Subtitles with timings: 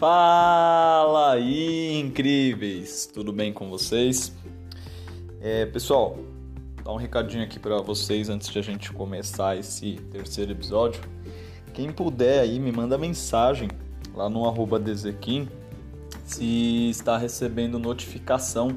[0.00, 3.04] Fala aí, incríveis!
[3.04, 4.32] Tudo bem com vocês?
[5.42, 6.16] É, pessoal,
[6.82, 11.02] dar um recadinho aqui para vocês antes de a gente começar esse terceiro episódio.
[11.74, 13.68] Quem puder aí me manda mensagem
[14.14, 15.46] lá no arroba Dezequim
[16.24, 18.68] se está recebendo notificação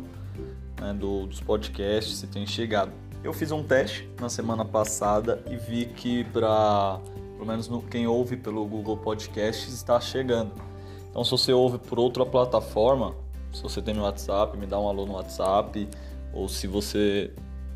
[0.77, 2.91] né, do, dos podcasts, se tem chegado.
[3.23, 6.99] Eu fiz um teste na semana passada e vi que para
[7.37, 10.72] pelo menos no, quem ouve pelo Google Podcasts está chegando.
[11.13, 13.13] Então, se você ouve por outra plataforma,
[13.51, 15.87] se você tem no WhatsApp, me dá um alô no WhatsApp,
[16.33, 17.31] ou se você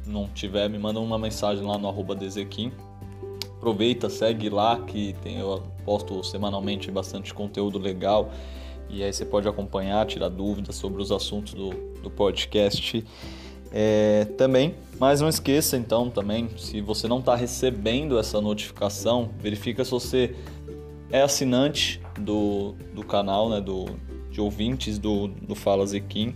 [0.07, 2.71] não tiver, me manda uma mensagem lá no Dezequim.
[3.57, 8.31] Aproveita, segue lá que tem, eu posto semanalmente bastante conteúdo legal
[8.89, 11.69] e aí você pode acompanhar, tirar dúvidas sobre os assuntos do,
[12.01, 13.05] do podcast
[13.71, 14.73] é, também.
[14.99, 20.35] Mas não esqueça então também, se você não está recebendo essa notificação, verifica se você
[21.09, 23.85] é assinante do, do canal, né, do,
[24.29, 26.33] de ouvintes do, do Fala Zequim.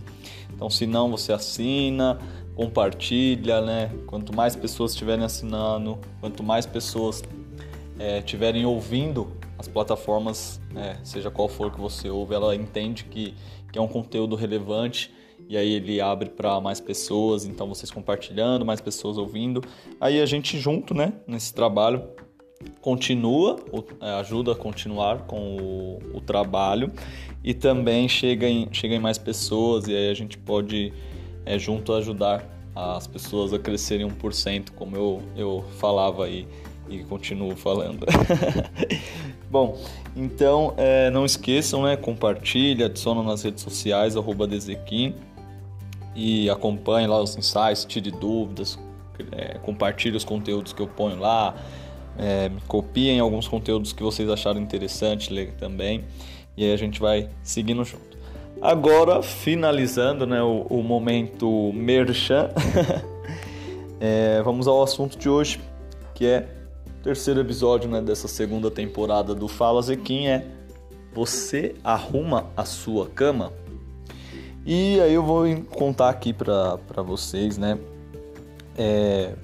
[0.54, 2.18] Então, se não, você assina,
[2.54, 3.90] compartilha, né?
[4.06, 7.22] Quanto mais pessoas estiverem assinando, quanto mais pessoas
[8.18, 13.34] estiverem é, ouvindo as plataformas, é, seja qual for que você ouve, ela entende que,
[13.72, 15.12] que é um conteúdo relevante
[15.48, 19.62] e aí ele abre para mais pessoas, então vocês compartilhando, mais pessoas ouvindo,
[20.00, 22.02] aí a gente junto, né, nesse trabalho
[22.80, 23.56] continua,
[24.00, 26.92] é, ajuda a continuar com o, o trabalho
[27.42, 30.92] e também chega em, chega em mais pessoas e aí a gente pode
[31.44, 36.46] é, junto ajudar as pessoas a crescerem 1%, como eu, eu falava aí
[36.88, 38.06] e continuo falando.
[39.50, 39.78] Bom,
[40.16, 41.96] então é, não esqueçam, né?
[41.96, 44.48] Compartilhe, adiciona nas redes sociais, arroba
[46.14, 48.78] e acompanhe lá os insights, tire dúvidas,
[49.32, 51.54] é, compartilhe os conteúdos que eu ponho lá,
[52.18, 56.04] é, copiem alguns conteúdos que vocês acharam interessante ler também.
[56.56, 58.12] E aí a gente vai seguindo junto.
[58.60, 62.50] Agora, finalizando né, o, o momento merchan,
[63.98, 65.60] é, vamos ao assunto de hoje,
[66.14, 66.48] que é
[66.86, 70.46] o terceiro episódio né, dessa segunda temporada do Fala Zequim é
[71.12, 73.52] Você arruma a sua cama?
[74.64, 77.76] E aí eu vou contar aqui para vocês, né?
[78.78, 79.34] É,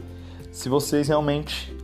[0.52, 1.76] se vocês realmente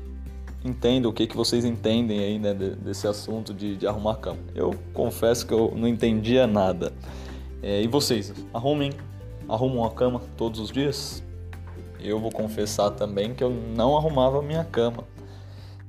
[0.65, 4.39] entendam o que, que vocês entendem aí, né, desse assunto de, de arrumar cama.
[4.55, 6.93] Eu confesso que eu não entendia nada.
[7.63, 8.91] É, e vocês, arrumem,
[9.49, 11.23] arrumam a cama todos os dias?
[12.01, 15.05] Eu vou confessar também que eu não arrumava a minha cama.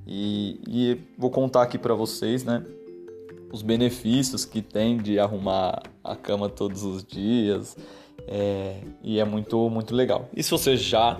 [0.05, 2.63] E, e vou contar aqui para vocês, né,
[3.51, 7.77] os benefícios que tem de arrumar a cama todos os dias.
[8.27, 10.27] É, e é muito, muito legal.
[10.35, 11.19] E se você já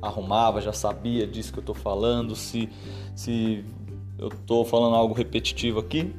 [0.00, 2.68] arrumava, já sabia disso que eu estou falando, se,
[3.14, 3.64] se
[4.18, 6.14] eu estou falando algo repetitivo aqui,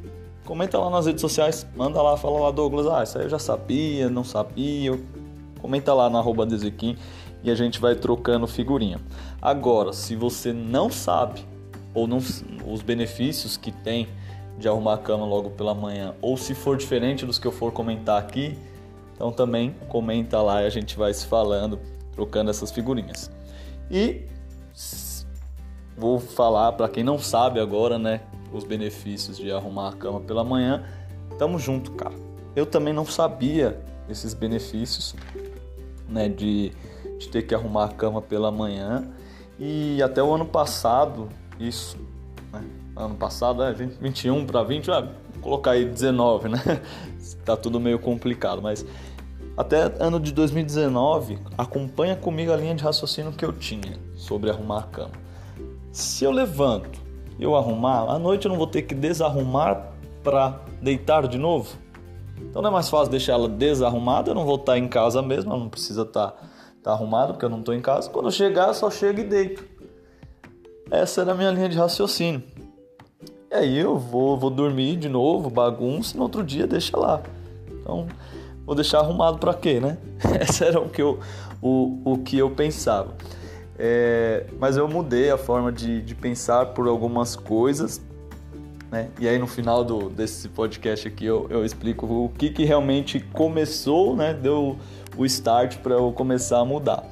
[0.45, 3.39] comenta lá nas redes sociais, manda lá, fala lá, Douglas, ah, isso aí eu já
[3.39, 4.99] sabia, não sabia,
[5.61, 6.47] comenta lá na arroba
[7.43, 8.99] e a gente vai trocando figurinha.
[9.41, 11.45] Agora, se você não sabe
[11.93, 14.07] ou não os benefícios que tem
[14.57, 17.71] de arrumar a cama logo pela manhã, ou se for diferente dos que eu for
[17.71, 18.57] comentar aqui,
[19.15, 21.79] então também comenta lá e a gente vai se falando,
[22.13, 23.31] trocando essas figurinhas.
[23.91, 24.25] E
[25.97, 28.21] vou falar para quem não sabe agora, né,
[28.53, 30.83] os benefícios de arrumar a cama pela manhã.
[31.37, 32.15] Tamo junto, cara.
[32.55, 33.79] Eu também não sabia
[34.09, 35.13] esses benefícios,
[36.07, 36.71] né, de,
[37.19, 39.07] de ter que arrumar a cama pela manhã.
[39.59, 41.29] E até o ano passado,
[41.59, 41.97] isso,
[42.51, 42.63] né,
[42.95, 46.59] ano passado, é 20, 21 para 20, ah, vou colocar aí 19, né?
[47.45, 48.85] tá tudo meio complicado, mas
[49.61, 54.79] até ano de 2019, acompanha comigo a linha de raciocínio que eu tinha sobre arrumar
[54.79, 55.11] a cama.
[55.91, 56.99] Se eu levanto
[57.37, 61.77] e eu arrumar, à noite eu não vou ter que desarrumar para deitar de novo?
[62.39, 65.51] Então não é mais fácil deixar ela desarrumada, eu não vou estar em casa mesmo,
[65.51, 66.35] ela não precisa estar,
[66.77, 68.09] estar arrumada porque eu não estou em casa.
[68.09, 69.63] Quando eu chegar, eu só chego e deito.
[70.89, 72.41] Essa era a minha linha de raciocínio.
[73.51, 77.21] E aí eu vou, vou dormir de novo, bagunça, e no outro dia deixa lá.
[77.69, 78.07] Então,
[78.65, 79.97] vou deixar arrumado para quê, né?
[80.41, 81.19] Esse era o que eu,
[81.61, 83.15] o, o que eu pensava.
[83.77, 88.01] É, mas eu mudei a forma de, de pensar por algumas coisas,
[88.91, 89.09] né?
[89.19, 93.19] E aí no final do, desse podcast aqui eu, eu explico o que, que realmente
[93.19, 94.33] começou, né?
[94.33, 94.77] Deu
[95.17, 97.03] o start para eu começar a mudar.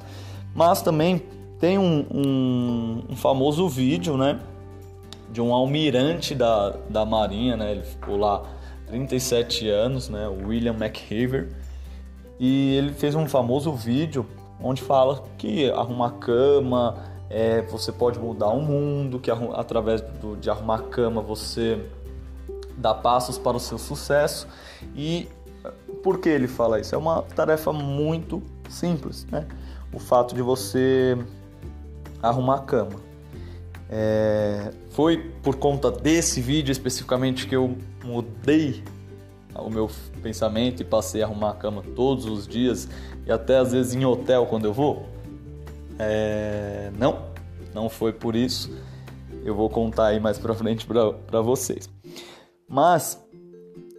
[0.54, 1.22] Mas também
[1.58, 4.38] tem um, um, um, famoso vídeo, né?
[5.30, 7.72] De um almirante da, da Marinha, né?
[7.72, 8.42] Ele ficou lá
[8.90, 11.48] 37 anos, né, William McHaver,
[12.38, 14.26] e ele fez um famoso vídeo
[14.60, 16.98] onde fala que arrumar cama,
[17.28, 21.80] é, você pode mudar o mundo, que através do, de arrumar cama você
[22.76, 24.48] dá passos para o seu sucesso
[24.96, 25.28] e
[26.02, 26.94] por que ele fala isso?
[26.94, 29.46] É uma tarefa muito simples, né?
[29.92, 31.16] O fato de você
[32.22, 33.10] arrumar a cama.
[33.88, 37.76] É, foi por conta desse vídeo especificamente que eu
[38.40, 38.82] mudei
[39.54, 39.90] o meu
[40.22, 42.88] pensamento e passei a arrumar a cama todos os dias
[43.26, 45.06] e até às vezes em hotel quando eu vou?
[45.98, 47.26] É, não,
[47.74, 48.74] não foi por isso.
[49.44, 51.88] Eu vou contar aí mais pra frente para vocês.
[52.68, 53.22] Mas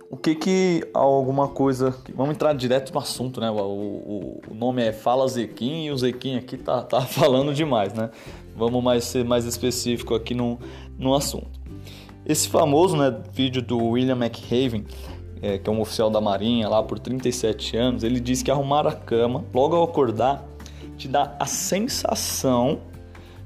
[0.09, 1.95] o que que alguma coisa.
[2.15, 3.49] Vamos entrar direto no assunto, né?
[3.51, 7.93] O, o, o nome é Fala Zequim e o Zequim aqui tá, tá falando demais,
[7.93, 8.09] né?
[8.55, 10.59] Vamos mais ser mais específico aqui no,
[10.97, 11.60] no assunto.
[12.25, 14.85] Esse famoso né, vídeo do William McHaven,
[15.41, 18.85] é, que é um oficial da Marinha lá por 37 anos, ele diz que arrumar
[18.87, 20.45] a cama logo ao acordar
[20.97, 22.81] te dá a sensação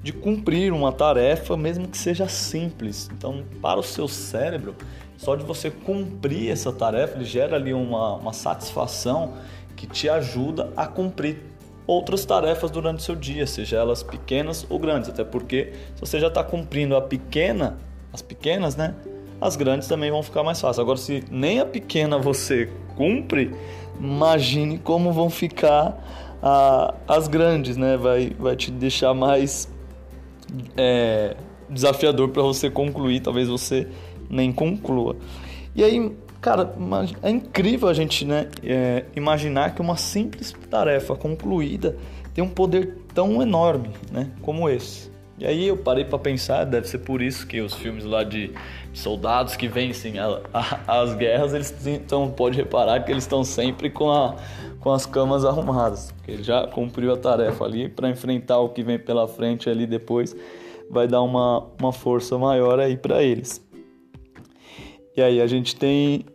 [0.03, 3.09] de cumprir uma tarefa, mesmo que seja simples.
[3.17, 4.75] Então, para o seu cérebro,
[5.17, 9.33] só de você cumprir essa tarefa, ele gera ali uma, uma satisfação
[9.75, 11.41] que te ajuda a cumprir
[11.87, 15.09] outras tarefas durante o seu dia, seja elas pequenas ou grandes.
[15.09, 17.77] Até porque se você já está cumprindo a pequena,
[18.15, 18.95] as pequenas, né?
[19.39, 20.79] As grandes também vão ficar mais fáceis.
[20.79, 23.51] Agora, se nem a pequena você cumpre,
[23.99, 27.97] imagine como vão ficar ah, as grandes, né?
[27.97, 29.69] Vai, vai te deixar mais
[30.77, 31.35] é,
[31.69, 33.19] desafiador para você concluir.
[33.19, 33.87] Talvez você
[34.29, 35.17] nem conclua.
[35.75, 36.73] E aí, cara,
[37.21, 41.97] é incrível a gente né, é, imaginar que uma simples tarefa concluída
[42.33, 45.14] tem um poder tão enorme né, como esse.
[45.37, 48.53] E aí eu parei para pensar, deve ser por isso que os filmes lá de
[48.93, 53.89] soldados que vencem a, a, as guerras, eles então pode reparar que eles estão sempre
[53.89, 54.37] com, a,
[54.79, 58.81] com as camas arrumadas, porque ele já cumpriu a tarefa ali para enfrentar o que
[58.81, 60.33] vem pela frente ali depois,
[60.89, 63.61] vai dar uma, uma força maior aí para eles.
[65.17, 66.25] E aí a gente tem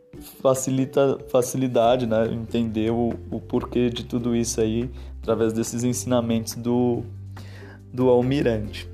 [0.42, 4.90] facilita facilidade, né, entender o, o porquê de tudo isso aí
[5.22, 7.02] através desses ensinamentos do
[7.92, 8.89] do almirante.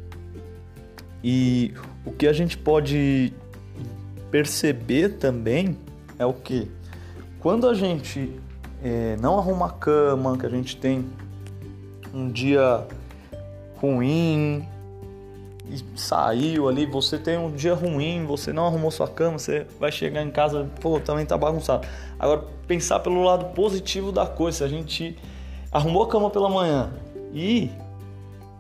[1.29, 1.75] E
[2.05, 3.33] o que a gente pode
[4.31, 5.77] perceber também
[6.21, 6.71] é o que
[7.41, 8.31] quando a gente
[8.81, 11.05] é, não arruma a cama, que a gente tem
[12.15, 12.87] um dia
[13.81, 14.65] ruim,
[15.69, 19.91] e saiu ali, você tem um dia ruim, você não arrumou sua cama, você vai
[19.91, 21.89] chegar em casa, pô, também tá bagunçado.
[22.21, 25.19] Agora, pensar pelo lado positivo da coisa, a gente
[25.73, 26.93] arrumou a cama pela manhã
[27.35, 27.69] e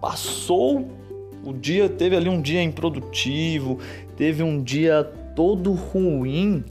[0.00, 1.05] passou
[1.46, 3.78] o dia, teve ali um dia improdutivo,
[4.16, 5.04] teve um dia
[5.34, 6.64] todo ruim,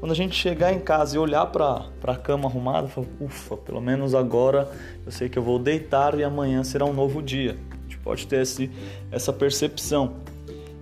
[0.00, 3.80] quando a gente chegar em casa e olhar para a cama arrumada, fala, ufa, pelo
[3.80, 4.68] menos agora
[5.04, 7.56] eu sei que eu vou deitar e amanhã será um novo dia
[8.04, 8.70] pode ter esse,
[9.10, 10.12] essa percepção.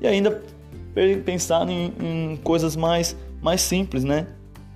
[0.01, 0.43] E ainda
[1.25, 4.27] pensar em, em coisas mais, mais simples, né?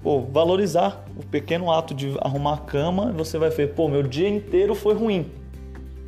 [0.03, 4.29] Pô, valorizar o pequeno ato de arrumar a cama, você vai ver, pô, meu dia
[4.29, 5.27] inteiro foi ruim,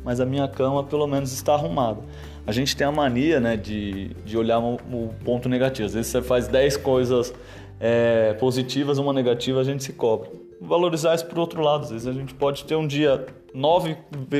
[0.05, 1.99] mas a minha cama pelo menos está arrumada.
[2.45, 5.85] A gente tem a mania né, de, de olhar o, o ponto negativo.
[5.85, 7.33] Às vezes você faz 10 coisas
[7.79, 10.29] é, positivas, uma negativa, a gente se cobra.
[10.59, 11.83] Valorizar isso por outro lado.
[11.83, 13.95] Às vezes a gente pode ter um dia nove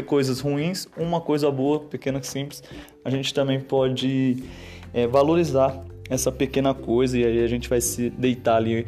[0.05, 2.63] coisas ruins, uma coisa boa, pequena que simples,
[3.03, 4.43] a gente também pode
[4.93, 8.85] é, valorizar essa pequena coisa e aí a gente vai se deitar ali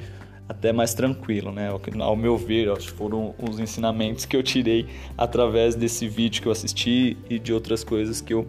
[0.50, 1.70] até mais tranquilo, né?
[2.00, 4.86] Ao meu ver, acho que foram os ensinamentos que eu tirei
[5.18, 8.46] através desse vídeo que eu assisti e de outras coisas que eu,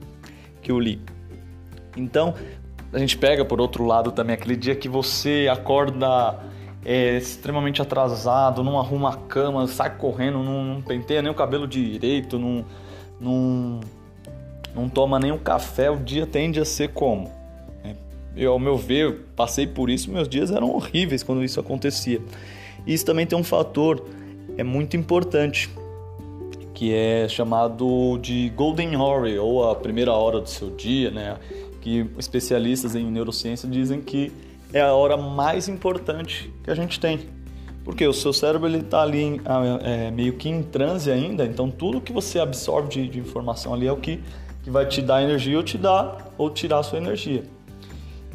[0.62, 1.00] que eu li.
[1.96, 2.34] Então,
[2.92, 6.38] a gente pega por outro lado também aquele dia que você acorda
[6.84, 11.66] é extremamente atrasado, não arruma a cama, sai correndo, não, não penteia nem o cabelo
[11.66, 12.64] direito, não,
[13.20, 13.80] não,
[14.74, 17.30] não toma nem um café, o dia tende a ser como?
[17.84, 17.94] É,
[18.36, 22.20] eu, ao meu ver, passei por isso, meus dias eram horríveis quando isso acontecia.
[22.84, 24.04] Isso também tem um fator
[24.58, 25.70] é muito importante,
[26.82, 31.36] que é chamado de Golden Hour, ou a primeira hora do seu dia, né?
[31.80, 34.32] que especialistas em neurociência dizem que
[34.72, 37.20] é a hora mais importante que a gente tem.
[37.84, 39.40] Porque o seu cérebro ele está ali em,
[39.84, 43.86] é, meio que em transe ainda, então tudo que você absorve de, de, informação ali
[43.86, 44.20] é o que,
[44.64, 47.44] que vai te dar energia ou te dar ou tirar a sua energia.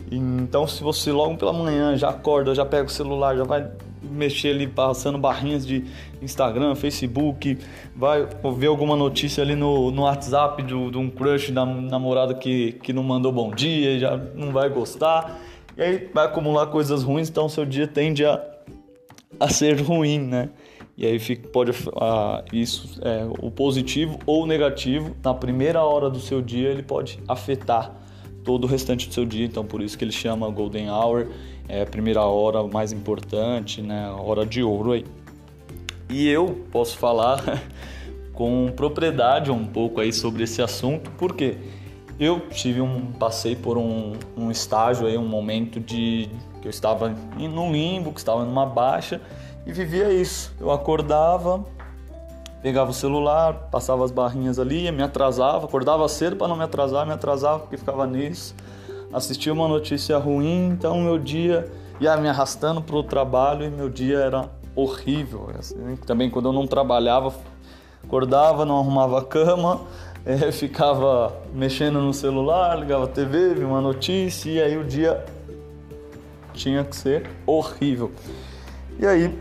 [0.09, 3.69] Então se você logo pela manhã já acorda, já pega o celular, já vai
[4.01, 5.83] mexer ali passando barrinhas de
[6.21, 7.57] Instagram, Facebook,
[7.95, 12.93] vai ver alguma notícia ali no, no WhatsApp de, um crush da namorada que, que
[12.93, 15.39] não mandou bom dia já não vai gostar
[15.77, 18.43] e aí vai acumular coisas ruins, então seu dia tende a,
[19.39, 20.49] a ser ruim, né?
[20.97, 26.09] E aí fica, pode ah, isso é, o positivo ou o negativo na primeira hora
[26.09, 27.95] do seu dia ele pode afetar
[28.47, 29.45] todo o restante do seu dia.
[29.45, 31.27] Então, por isso que ele chama Golden Hour,
[31.67, 34.09] é a primeira hora mais importante, né?
[34.11, 35.05] Hora de ouro aí.
[36.09, 37.41] E eu posso falar
[38.33, 41.57] com propriedade um pouco aí sobre esse assunto, porque
[42.19, 46.29] eu tive um passei por um, um estágio aí, um momento de
[46.61, 49.21] que eu estava no limbo, que estava numa baixa
[49.65, 50.53] e vivia isso.
[50.59, 51.63] Eu acordava,
[52.61, 57.05] pegava o celular, passava as barrinhas ali, me atrasava, acordava cedo para não me atrasar,
[57.05, 58.55] me atrasava porque ficava nisso.
[59.11, 63.89] Assistia uma notícia ruim, então meu dia ia me arrastando para o trabalho e meu
[63.89, 65.49] dia era horrível.
[65.57, 67.33] Assim, também quando eu não trabalhava,
[68.03, 69.81] acordava, não arrumava a cama,
[70.25, 75.23] é, ficava mexendo no celular, ligava a TV, via uma notícia e aí o dia
[76.53, 78.11] tinha que ser horrível.
[78.99, 79.39] E aí,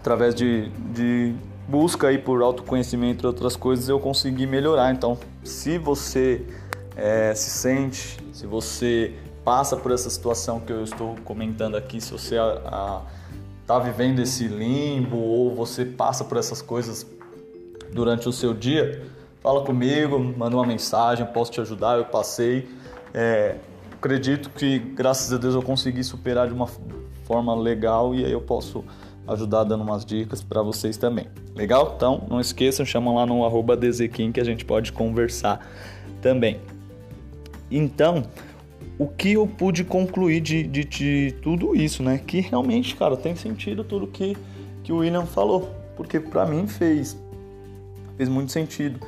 [0.00, 1.34] através de, de
[1.68, 4.92] busca aí por autoconhecimento e outras coisas, eu consegui melhorar.
[4.92, 6.46] Então, se você
[6.96, 12.12] é, se sente, se você passa por essa situação que eu estou comentando aqui, se
[12.12, 12.36] você
[13.60, 17.06] está vivendo esse limbo ou você passa por essas coisas
[17.92, 19.02] durante o seu dia,
[19.40, 22.68] fala comigo, manda uma mensagem, posso te ajudar, eu passei.
[23.12, 23.56] É,
[23.92, 26.68] acredito que graças a Deus eu consegui superar de uma
[27.24, 28.84] forma legal e aí eu posso
[29.26, 31.28] ajudar dando umas dicas para vocês também.
[31.54, 31.94] Legal?
[31.96, 35.66] Então não esqueçam, chamam lá no arroba que a gente pode conversar
[36.20, 36.60] também.
[37.70, 38.24] Então,
[38.98, 42.18] o que eu pude concluir de, de, de, tudo isso, né?
[42.18, 44.36] Que realmente, cara, tem sentido tudo que,
[44.82, 45.70] que o William falou.
[45.96, 47.16] Porque para mim fez,
[48.16, 49.00] fez muito sentido.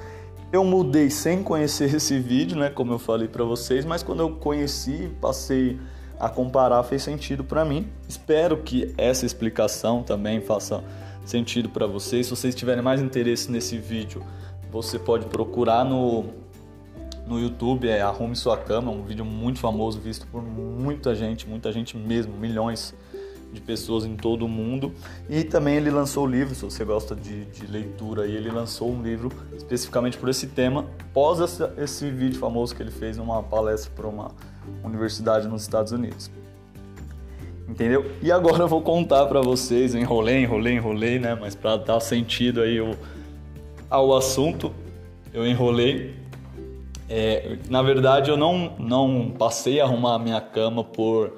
[0.53, 2.71] Eu mudei sem conhecer esse vídeo, né?
[2.71, 5.79] Como eu falei para vocês, mas quando eu conheci, passei
[6.19, 7.87] a comparar, fez sentido para mim.
[8.09, 10.83] Espero que essa explicação também faça
[11.25, 12.27] sentido para vocês.
[12.27, 14.23] Se vocês tiverem mais interesse nesse vídeo,
[14.71, 16.42] você pode procurar no
[17.27, 21.73] no YouTube, é Arrume Sua Cama, um vídeo muito famoso, visto por muita gente, muita
[21.73, 22.95] gente mesmo, milhões
[23.53, 24.93] de pessoas em todo o mundo.
[25.29, 29.03] E também ele lançou o livro, se você gosta de, de leitura, ele lançou um
[29.03, 33.93] livro especificamente por esse tema, após esse, esse vídeo famoso que ele fez numa palestra
[33.95, 34.31] para uma
[34.83, 36.31] universidade nos Estados Unidos.
[37.69, 38.11] Entendeu?
[38.21, 41.35] E agora eu vou contar para vocês, enrolei, enrolei, enrolei, né?
[41.41, 42.79] Mas para dar sentido aí
[43.89, 44.73] ao assunto,
[45.33, 46.15] eu enrolei
[47.15, 51.35] é, na verdade, eu não, não passei a arrumar a minha cama por,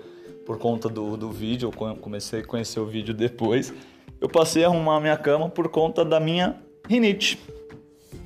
[0.46, 3.74] por conta do, do vídeo, eu comecei a conhecer o vídeo depois.
[4.20, 6.56] Eu passei a arrumar a minha cama por conta da minha
[6.88, 7.40] rinite.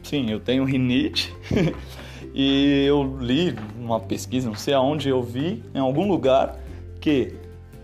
[0.03, 1.35] Sim, eu tenho rinite
[2.35, 6.61] e eu li uma pesquisa, não sei aonde eu vi, em algum lugar,
[7.01, 7.33] que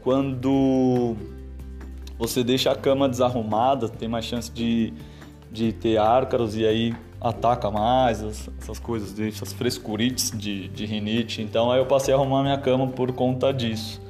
[0.03, 1.17] quando
[2.19, 4.93] você deixa a cama desarrumada, tem mais chance de,
[5.51, 8.23] de ter ácaros e aí ataca mais,
[8.61, 11.41] essas coisas, essas frescurites de, de rinite.
[11.41, 14.01] Então aí eu passei a arrumar minha cama por conta disso.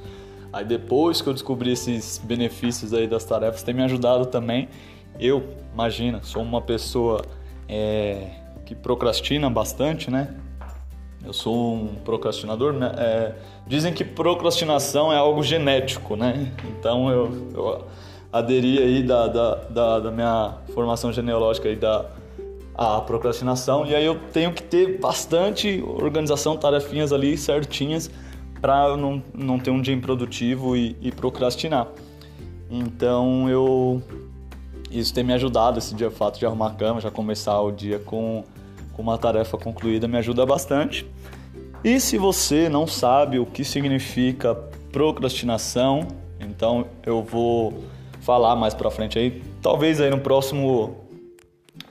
[0.53, 4.69] Aí depois que eu descobri esses benefícios aí das tarefas, tem me ajudado também.
[5.19, 7.23] Eu, imagina, sou uma pessoa
[7.69, 8.31] é,
[8.65, 10.35] que procrastina bastante, né?
[11.25, 12.73] Eu sou um procrastinador.
[12.73, 12.93] Né?
[12.97, 13.35] É,
[13.67, 16.53] dizem que procrastinação é algo genético, né?
[16.79, 17.87] Então eu, eu
[18.35, 22.05] aderi aí da, da, da, da minha formação genealógica aí da
[22.77, 28.11] a procrastinação e aí eu tenho que ter bastante organização, tarefinhas ali certinhas
[28.61, 31.87] para não, não ter um dia improdutivo e, e, procrastinar.
[32.69, 34.03] Então eu
[34.91, 38.01] isso tem me ajudado esse dia fato de arrumar a cama, já começar o dia
[38.01, 38.43] com,
[38.95, 41.07] com uma tarefa concluída me ajuda bastante.
[41.85, 44.57] E se você não sabe o que significa
[44.91, 46.09] procrastinação,
[46.41, 47.85] então eu vou
[48.25, 51.05] falar mais para frente aí, talvez aí no próximo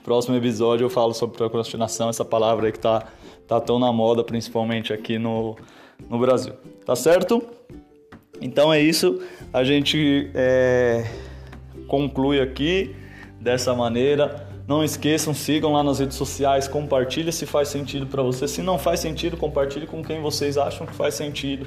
[0.03, 3.05] Próximo episódio eu falo sobre procrastinação, essa palavra aí que tá,
[3.47, 5.55] tá tão na moda, principalmente aqui no,
[6.09, 6.53] no Brasil.
[6.85, 7.41] Tá certo?
[8.41, 9.21] Então é isso.
[9.53, 11.05] A gente é,
[11.87, 12.93] conclui aqui
[13.39, 14.45] dessa maneira.
[14.67, 18.45] Não esqueçam, sigam lá nas redes sociais, compartilhe se faz sentido para você.
[18.45, 21.65] Se não faz sentido, compartilhe com quem vocês acham que faz sentido.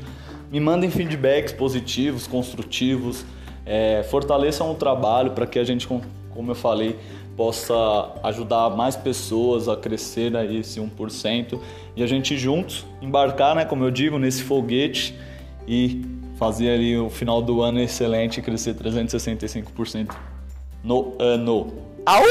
[0.50, 3.25] Me mandem feedbacks positivos, construtivos.
[3.66, 6.96] É, fortaleçam o trabalho para que a gente, como eu falei,
[7.37, 7.75] possa
[8.23, 11.58] ajudar mais pessoas a crescer aí esse 1%
[11.94, 15.14] e a gente juntos embarcar, né, como eu digo, nesse foguete
[15.68, 16.02] e
[16.38, 20.14] fazer ali o final do ano excelente e crescer 365%
[20.82, 21.75] no ano.
[22.06, 22.23] Au!